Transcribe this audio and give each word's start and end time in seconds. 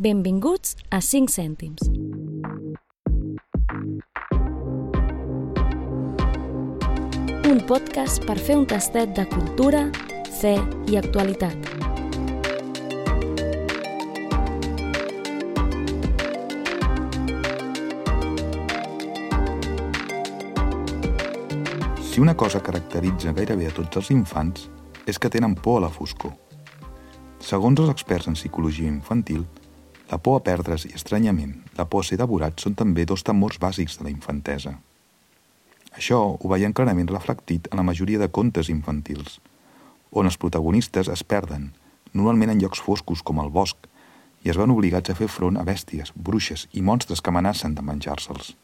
Benvinguts 0.00 0.78
a 0.88 1.02
5 1.02 1.28
cèntims. 1.28 1.82
Un 7.44 7.60
podcast 7.68 8.24
per 8.24 8.38
fer 8.40 8.56
un 8.56 8.64
tastet 8.64 9.12
de 9.12 9.26
cultura, 9.28 9.82
fe 10.38 10.54
i 10.88 10.96
actualitat. 10.96 11.68
Si 22.00 22.24
una 22.24 22.32
cosa 22.32 22.64
caracteritza 22.64 23.36
gairebé 23.36 23.68
a 23.68 23.76
tots 23.76 24.00
els 24.00 24.14
infants 24.16 24.70
és 25.04 25.20
que 25.20 25.28
tenen 25.28 25.60
por 25.60 25.82
a 25.82 25.90
la 25.90 25.92
foscor. 25.92 26.32
Segons 27.44 27.84
els 27.84 27.92
experts 27.92 28.32
en 28.32 28.40
psicologia 28.40 28.88
infantil, 28.88 29.44
la 30.10 30.18
por 30.18 30.40
a 30.40 30.44
perdre's 30.44 30.84
i 30.88 30.94
estranyament 30.98 31.54
la 31.78 31.86
por 31.86 32.02
a 32.02 32.08
ser 32.08 32.18
devorat 32.18 32.58
són 32.58 32.74
també 32.74 33.04
dos 33.06 33.22
temors 33.22 33.60
bàsics 33.62 33.98
de 33.98 34.08
la 34.08 34.10
infantesa. 34.10 34.74
Això 35.94 36.18
ho 36.34 36.50
veiem 36.50 36.74
clarament 36.74 37.10
reflectit 37.10 37.68
en 37.70 37.78
la 37.78 37.86
majoria 37.86 38.18
de 38.18 38.30
contes 38.30 38.70
infantils, 38.70 39.38
on 40.10 40.26
els 40.26 40.38
protagonistes 40.38 41.08
es 41.08 41.22
perden, 41.22 41.70
normalment 42.12 42.50
en 42.50 42.62
llocs 42.62 42.82
foscos 42.82 43.22
com 43.22 43.38
el 43.42 43.50
bosc, 43.54 43.76
i 44.42 44.50
es 44.50 44.58
van 44.58 44.72
obligats 44.72 45.12
a 45.12 45.14
fer 45.14 45.28
front 45.28 45.58
a 45.60 45.64
bèsties, 45.68 46.10
bruixes 46.14 46.66
i 46.72 46.82
monstres 46.82 47.20
que 47.20 47.30
amenacen 47.30 47.74
de 47.76 47.84
menjar-se'ls. 47.84 48.54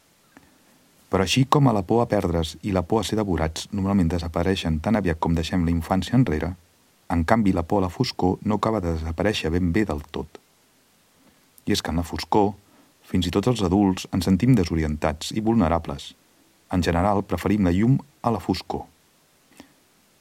Però 1.07 1.23
així 1.23 1.45
com 1.45 1.69
a 1.69 1.73
la 1.75 1.85
por 1.87 2.01
a 2.03 2.07
perdre's 2.11 2.57
i 2.63 2.73
la 2.75 2.83
por 2.83 2.99
a 2.99 3.07
ser 3.07 3.19
devorats 3.19 3.69
normalment 3.71 4.09
desapareixen 4.11 4.81
tan 4.83 4.99
aviat 4.99 5.21
com 5.23 5.37
deixem 5.37 5.63
la 5.63 5.71
infància 5.71 6.17
enrere, 6.17 6.55
en 7.13 7.23
canvi 7.23 7.53
la 7.55 7.63
por 7.63 7.79
a 7.79 7.87
la 7.87 7.93
foscor 7.93 8.41
no 8.43 8.57
acaba 8.59 8.81
de 8.83 8.97
desaparèixer 8.97 9.53
ben 9.53 9.71
bé 9.71 9.85
del 9.87 10.03
tot. 10.11 10.41
I 11.67 11.75
és 11.75 11.83
que 11.83 11.91
en 11.91 11.99
la 11.99 12.07
foscor, 12.07 12.53
fins 13.07 13.27
i 13.27 13.31
tot 13.31 13.47
els 13.51 13.61
adults 13.63 14.07
ens 14.15 14.27
sentim 14.27 14.55
desorientats 14.55 15.33
i 15.35 15.43
vulnerables. 15.43 16.13
En 16.71 16.83
general, 16.83 17.23
preferim 17.23 17.67
la 17.67 17.75
llum 17.75 17.97
a 18.23 18.31
la 18.31 18.41
foscor. 18.43 18.85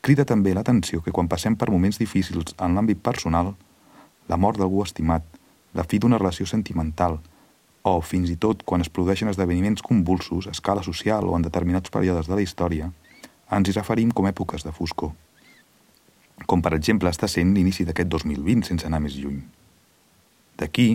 Crida 0.06 0.26
també 0.26 0.52
l'atenció 0.54 1.00
que 1.02 1.10
quan 1.14 1.26
passem 1.26 1.56
per 1.58 1.70
moments 1.70 1.98
difícils 1.98 2.54
en 2.62 2.76
l'àmbit 2.76 3.00
personal, 3.02 3.54
la 4.30 4.38
mort 4.38 4.58
d'algú 4.58 4.84
estimat, 4.84 5.24
la 5.74 5.82
fi 5.82 5.98
d'una 5.98 6.18
relació 6.18 6.46
sentimental, 6.46 7.18
o 7.86 8.00
fins 8.02 8.30
i 8.30 8.36
tot 8.42 8.62
quan 8.66 8.82
es 8.82 8.90
produeixen 8.90 9.30
esdeveniments 9.30 9.82
convulsos 9.82 10.46
a 10.46 10.54
escala 10.54 10.82
social 10.82 11.26
o 11.26 11.36
en 11.36 11.46
determinats 11.46 11.90
períodes 11.90 12.30
de 12.30 12.38
la 12.38 12.42
història, 12.42 12.90
ens 13.50 13.68
hi 13.68 13.74
referim 13.74 14.10
com 14.10 14.26
èpoques 14.26 14.66
de 14.66 14.74
foscor. 14.74 15.12
Com 16.46 16.62
per 16.62 16.74
exemple 16.74 17.10
està 17.10 17.30
sent 17.30 17.54
l'inici 17.54 17.86
d'aquest 17.86 18.10
2020 18.10 18.66
sense 18.66 18.86
anar 18.86 19.00
més 19.02 19.14
lluny. 19.18 19.38
D'aquí 20.58 20.88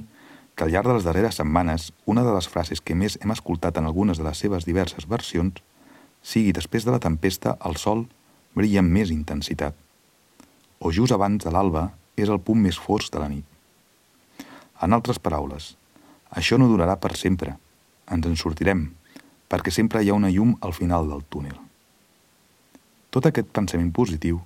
que 0.62 0.68
al 0.68 0.76
llarg 0.76 0.92
de 0.92 0.94
les 0.94 1.06
darreres 1.08 1.40
setmanes 1.42 1.88
una 2.06 2.22
de 2.22 2.32
les 2.36 2.46
frases 2.46 2.86
que 2.86 2.94
més 2.94 3.16
hem 3.18 3.32
escoltat 3.34 3.80
en 3.82 3.88
algunes 3.90 4.20
de 4.22 4.28
les 4.28 4.38
seves 4.38 4.68
diverses 4.70 5.08
versions 5.10 5.58
sigui 6.22 6.52
després 6.54 6.86
de 6.86 6.94
la 6.94 7.00
tempesta 7.02 7.56
el 7.66 7.80
sol 7.82 8.04
brilla 8.54 8.84
amb 8.84 8.94
més 8.94 9.10
intensitat 9.10 9.74
o 10.78 10.92
just 10.94 11.18
abans 11.18 11.42
de 11.42 11.50
l'alba 11.50 11.88
és 12.14 12.30
el 12.30 12.44
punt 12.46 12.62
més 12.62 12.78
fosc 12.78 13.10
de 13.10 13.24
la 13.24 13.32
nit. 13.34 13.48
En 14.86 14.94
altres 14.94 15.18
paraules, 15.18 15.72
això 16.30 16.62
no 16.62 16.70
durarà 16.70 17.00
per 17.02 17.16
sempre. 17.18 17.56
Ens 18.14 18.30
en 18.30 18.38
sortirem, 18.38 18.86
perquè 19.50 19.74
sempre 19.74 20.06
hi 20.06 20.14
ha 20.14 20.20
una 20.22 20.30
llum 20.30 20.54
al 20.62 20.78
final 20.78 21.10
del 21.10 21.26
túnel. 21.26 21.58
Tot 23.10 23.26
aquest 23.26 23.50
pensament 23.50 23.90
positiu 23.90 24.44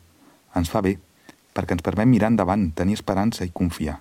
ens 0.55 0.71
fa 0.71 0.79
bé 0.79 0.95
perquè 1.51 1.75
ens 1.75 1.83
permet 1.83 2.07
mirar 2.07 2.31
endavant, 2.31 2.69
tenir 2.71 2.95
esperança 2.95 3.43
i 3.43 3.51
confiar, 3.51 3.99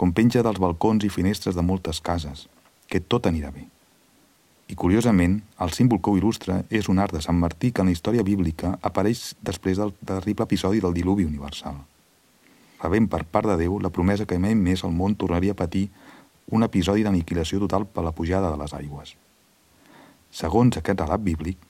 com 0.00 0.14
penja 0.16 0.40
dels 0.40 0.56
balcons 0.56 1.04
i 1.04 1.10
finestres 1.12 1.52
de 1.52 1.60
moltes 1.60 1.98
cases, 2.00 2.46
que 2.88 3.02
tot 3.04 3.26
anirà 3.28 3.50
bé. 3.52 3.66
I 4.72 4.76
curiosament, 4.78 5.34
el 5.60 5.74
símbol 5.76 6.00
que 6.00 6.08
ho 6.08 6.16
il·lustra 6.16 6.62
és 6.72 6.88
un 6.88 7.02
art 7.02 7.12
de 7.12 7.20
Sant 7.20 7.36
Martí 7.36 7.68
que 7.68 7.84
en 7.84 7.90
la 7.90 7.92
història 7.92 8.24
bíblica 8.24 8.78
apareix 8.86 9.34
després 9.44 9.76
del 9.76 9.92
terrible 10.08 10.46
episodi 10.48 10.80
del 10.80 10.96
diluvi 10.96 11.26
universal. 11.28 11.76
Rebent 12.80 13.10
per 13.12 13.26
part 13.28 13.50
de 13.50 13.58
Déu 13.60 13.76
la 13.84 13.92
promesa 13.92 14.24
que 14.24 14.40
mai 14.40 14.56
més 14.56 14.86
el 14.88 14.96
món 14.96 15.18
tornaria 15.20 15.52
a 15.52 15.60
patir 15.60 15.90
un 16.48 16.64
episodi 16.64 17.04
d'aniquilació 17.04 17.60
total 17.66 17.84
per 17.84 18.06
la 18.06 18.14
pujada 18.16 18.54
de 18.54 18.62
les 18.62 18.72
aigües. 18.80 19.14
Segons 20.32 20.80
aquest 20.80 21.04
relat 21.04 21.20
bíblic, 21.28 21.60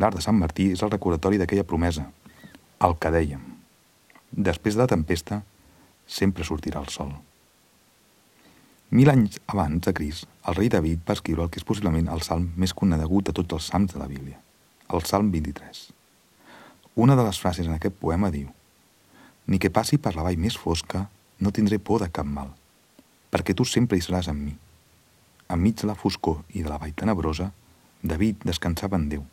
l'art 0.00 0.16
de 0.16 0.24
Sant 0.24 0.40
Martí 0.40 0.70
és 0.72 0.80
el 0.86 0.96
recordatori 0.96 1.36
d'aquella 1.36 1.68
promesa, 1.68 2.08
el 2.80 2.96
que 2.96 3.12
dèiem. 3.12 3.46
Després 4.32 4.80
de 4.80 4.86
la 4.86 4.92
tempesta, 4.96 5.42
sempre 6.06 6.46
sortirà 6.46 6.80
el 6.80 6.88
sol. 6.88 7.12
Mil 8.90 9.10
anys 9.10 9.40
abans 9.50 9.82
de 9.82 9.92
Cris, 9.92 10.20
el 10.46 10.54
rei 10.54 10.68
David 10.70 11.00
va 11.08 11.14
escriure 11.16 11.42
el 11.42 11.48
que 11.50 11.58
és 11.58 11.66
possiblement 11.66 12.06
el 12.06 12.20
salm 12.22 12.52
més 12.54 12.70
conegut 12.70 13.26
de 13.26 13.32
tots 13.34 13.56
els 13.56 13.70
salms 13.72 13.90
de 13.90 13.98
la 13.98 14.06
Bíblia, 14.06 14.38
el 14.94 15.02
salm 15.02 15.32
23. 15.32 15.80
Una 17.02 17.16
de 17.18 17.24
les 17.26 17.40
frases 17.42 17.66
en 17.66 17.74
aquest 17.74 17.96
poema 17.98 18.30
diu 18.30 18.46
«Ni 19.50 19.58
que 19.58 19.72
passi 19.74 19.98
per 19.98 20.12
la 20.14 20.22
vall 20.22 20.38
més 20.38 20.54
fosca, 20.54 21.08
no 21.42 21.50
tindré 21.50 21.80
por 21.82 22.04
de 22.04 22.08
cap 22.14 22.30
mal, 22.30 22.52
perquè 23.34 23.56
tu 23.58 23.66
sempre 23.66 23.98
hi 23.98 24.06
seràs 24.06 24.30
amb 24.30 24.46
mi. 24.46 24.54
Enmig 25.50 25.82
de 25.82 25.90
la 25.90 25.98
foscor 25.98 26.44
i 26.54 26.62
de 26.62 26.70
la 26.70 26.78
vall 26.78 26.94
tenebrosa, 26.94 27.50
David 28.06 28.46
descansava 28.46 29.02
en 29.02 29.10
Déu, 29.10 29.26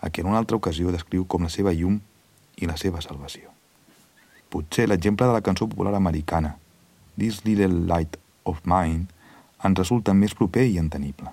a 0.00 0.08
qui 0.08 0.24
en 0.24 0.32
una 0.32 0.40
altra 0.40 0.56
ocasió 0.56 0.96
descriu 0.96 1.28
com 1.28 1.44
la 1.44 1.52
seva 1.52 1.76
llum 1.76 2.00
i 2.56 2.72
la 2.72 2.80
seva 2.80 3.04
salvació. 3.04 3.52
Potser 4.48 4.88
l'exemple 4.88 5.28
de 5.28 5.36
la 5.36 5.44
cançó 5.44 5.68
popular 5.68 5.92
americana, 6.00 6.56
This 7.20 7.44
Little 7.44 7.84
Light 7.84 8.21
of 8.44 8.62
Mine, 8.64 9.06
ens 9.62 9.78
resulta 9.78 10.14
més 10.14 10.34
proper 10.34 10.66
i 10.68 10.78
entenible. 10.80 11.30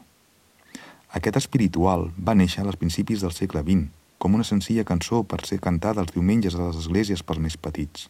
Aquest 1.18 1.40
espiritual 1.40 2.09
va 2.22 2.38
néixer 2.38 2.62
als 2.66 2.78
principis 2.78 3.24
del 3.25 3.34
segle 3.34 3.64
XX, 3.66 3.88
com 4.20 4.36
una 4.36 4.46
senzilla 4.46 4.86
cançó 4.86 5.24
per 5.24 5.46
ser 5.47 5.58
cantada 5.64 6.03
els 6.03 6.14
diumenges 6.14 6.56
a 6.56 6.68
les 6.68 6.81
esglésies 6.84 7.24
pels 7.24 7.40
més 7.42 7.56
petits. 7.58 8.09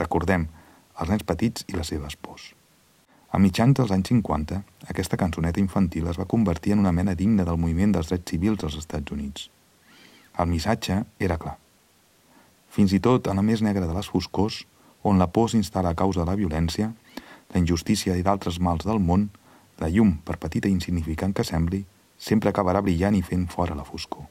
Recordem, 0.00 0.48
els 1.00 1.12
nens 1.12 1.26
petits 1.28 1.66
i 1.68 1.76
les 1.76 1.92
seves 1.92 2.16
pors. 2.16 2.54
A 3.30 3.38
mitjans 3.38 3.76
dels 3.76 3.92
anys 3.92 4.08
50, 4.08 4.62
aquesta 4.88 5.18
cançoneta 5.20 5.60
infantil 5.60 6.08
es 6.08 6.18
va 6.18 6.28
convertir 6.30 6.72
en 6.72 6.82
una 6.82 6.92
mena 6.96 7.14
digna 7.14 7.44
del 7.44 7.60
moviment 7.60 7.92
dels 7.92 8.08
drets 8.08 8.32
civils 8.32 8.64
als 8.64 8.78
Estats 8.80 9.12
Units. 9.12 9.50
El 10.38 10.48
missatge 10.48 11.02
era 11.18 11.38
clar. 11.38 11.58
Fins 12.72 12.92
i 12.96 13.00
tot 13.00 13.28
en 13.28 13.36
la 13.36 13.44
més 13.44 13.62
negra 13.62 13.86
de 13.86 13.94
les 13.96 14.08
foscors, 14.08 14.64
on 15.04 15.20
la 15.20 15.28
por 15.28 15.50
s'instal·la 15.52 15.92
a 15.92 15.98
causa 15.98 16.22
de 16.22 16.30
la 16.30 16.38
violència, 16.38 16.90
la 17.52 17.60
injustícia 17.60 18.16
i 18.16 18.24
d'altres 18.26 18.58
mals 18.60 18.86
del 18.86 18.98
món, 19.00 19.28
la 19.78 19.90
llum, 19.92 20.16
per 20.24 20.38
petita 20.40 20.68
i 20.68 20.74
insignificant 20.74 21.34
que 21.36 21.44
sembli, 21.44 21.84
sempre 22.16 22.50
acabarà 22.50 22.82
brillant 22.82 23.16
i 23.16 23.22
fent 23.22 23.46
fora 23.52 23.76
la 23.76 23.84
foscor. 23.84 24.24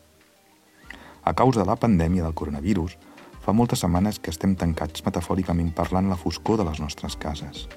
A 1.26 1.34
causa 1.34 1.62
de 1.62 1.68
la 1.70 1.78
pandèmia 1.78 2.26
del 2.26 2.34
coronavirus, 2.34 2.98
fa 3.46 3.54
moltes 3.54 3.84
setmanes 3.84 4.18
que 4.20 4.32
estem 4.34 4.56
tancats 4.58 5.06
metafòricament 5.06 5.72
parlant 5.78 6.10
la 6.10 6.18
foscor 6.18 6.58
de 6.58 6.66
les 6.66 6.82
nostres 6.82 7.16
cases. 7.16 7.68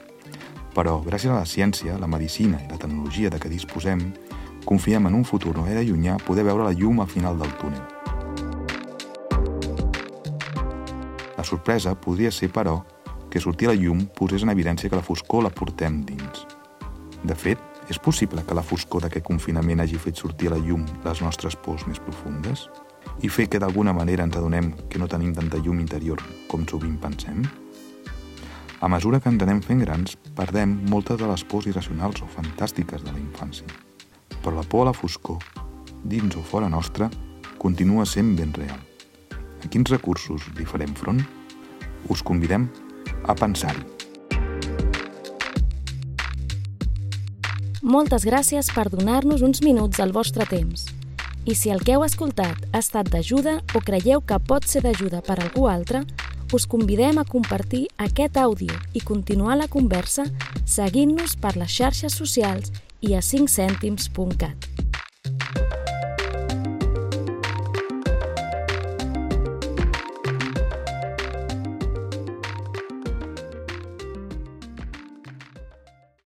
Però, 0.75 0.99
gràcies 1.05 1.33
a 1.33 1.37
la 1.37 1.49
ciència, 1.49 1.99
la 2.01 2.09
medicina 2.09 2.61
i 2.63 2.69
la 2.71 2.81
tecnologia 2.81 3.31
de 3.33 3.41
què 3.41 3.51
disposem, 3.53 4.13
confiem 4.65 5.09
en 5.09 5.17
un 5.17 5.25
futur 5.25 5.55
no 5.57 5.67
era 5.69 5.85
llunyà 5.85 6.17
poder 6.25 6.45
veure 6.49 6.65
la 6.65 6.77
llum 6.77 7.01
al 7.01 7.09
final 7.09 7.39
del 7.41 7.53
túnel. 7.61 7.85
La 11.37 11.45
sorpresa 11.45 11.95
podria 11.95 12.33
ser, 12.35 12.51
però, 12.53 12.81
que 13.31 13.41
sortir 13.41 13.69
la 13.69 13.77
llum 13.77 14.07
posés 14.17 14.43
en 14.43 14.53
evidència 14.53 14.91
que 14.91 14.99
la 14.99 15.05
foscor 15.05 15.45
la 15.45 15.55
portem 15.55 16.03
dins. 16.09 16.47
De 17.23 17.35
fet, 17.35 17.59
és 17.89 17.99
possible 17.99 18.43
que 18.45 18.55
la 18.55 18.63
foscor 18.63 19.03
d'aquest 19.05 19.25
confinament 19.25 19.81
hagi 19.81 19.99
fet 19.99 20.21
sortir 20.21 20.51
a 20.51 20.57
la 20.57 20.61
llum 20.61 20.85
les 21.05 21.23
nostres 21.25 21.57
pors 21.57 21.87
més 21.89 22.01
profundes? 22.05 22.67
I 23.25 23.31
fer 23.33 23.49
que 23.49 23.59
d'alguna 23.59 23.95
manera 23.97 24.27
ens 24.27 24.37
adonem 24.37 24.75
que 24.91 25.01
no 25.01 25.09
tenim 25.09 25.33
tanta 25.35 25.59
llum 25.59 25.81
interior 25.81 26.21
com 26.51 26.67
sovint 26.69 26.99
pensem? 27.01 27.43
A 28.81 28.89
mesura 28.93 29.19
que 29.19 29.33
ens 29.33 29.43
anem 29.43 29.63
fent 29.65 29.81
grans, 29.83 30.15
perdem 30.39 30.77
moltes 30.91 31.19
de 31.19 31.27
les 31.27 31.43
pors 31.49 31.67
irracionals 31.67 32.21
o 32.23 32.29
fantàstiques 32.31 33.03
de 33.03 33.11
la 33.11 33.19
infància. 33.19 33.67
Però 34.45 34.55
la 34.55 34.63
por 34.63 34.85
a 34.85 34.91
la 34.91 34.95
foscor, 34.95 35.41
dins 36.05 36.37
o 36.37 36.45
fora 36.47 36.69
nostra, 36.69 37.09
continua 37.59 38.07
sent 38.07 38.37
ben 38.39 38.53
real. 38.55 38.79
A 39.35 39.67
quins 39.67 39.91
recursos 39.91 40.47
li 40.55 40.69
farem 40.69 40.95
front? 40.95 41.25
Us 42.09 42.23
convidem 42.23 42.69
a 43.25 43.35
pensar-hi. 43.35 43.85
Moltes 47.83 48.27
gràcies 48.27 48.69
per 48.75 48.89
donar-nos 48.93 49.41
uns 49.41 49.63
minuts 49.65 49.97
del 49.97 50.13
vostre 50.13 50.45
temps. 50.51 50.89
I 51.49 51.55
si 51.57 51.71
el 51.73 51.81
que 51.81 51.95
heu 51.97 52.03
escoltat 52.05 52.67
ha 52.73 52.83
estat 52.83 53.09
d'ajuda 53.09 53.63
o 53.73 53.81
creieu 53.81 54.21
que 54.21 54.37
pot 54.45 54.67
ser 54.69 54.83
d'ajuda 54.85 55.23
per 55.25 55.39
algú 55.41 55.69
altre, 55.71 56.03
us 56.53 56.67
convidem 56.67 57.19
a 57.19 57.25
compartir 57.25 57.87
aquest 57.97 58.37
àudio 58.37 58.75
i 58.93 59.01
continuar 59.01 59.57
la 59.57 59.69
conversa 59.69 60.27
seguint-nos 60.67 61.37
per 61.41 61.57
les 61.57 61.73
xarxes 61.73 62.17
socials 62.17 62.73
i 63.01 63.15
a 63.15 63.23
5cèntims.cat. 63.25 64.78